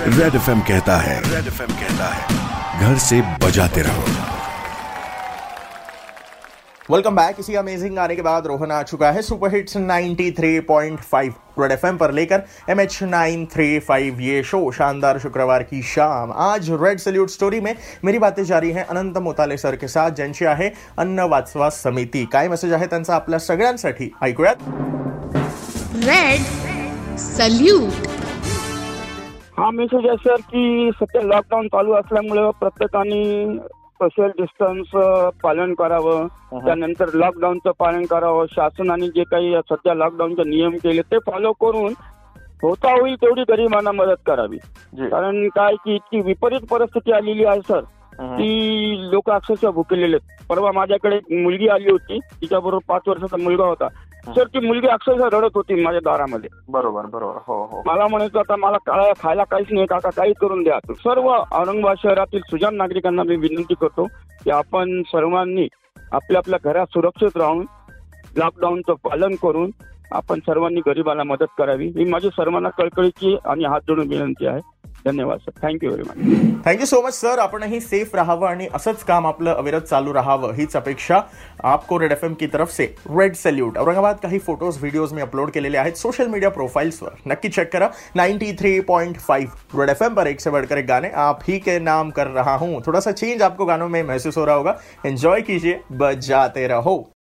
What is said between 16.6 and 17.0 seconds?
red